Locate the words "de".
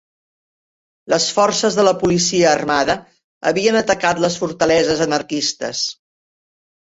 1.79-1.83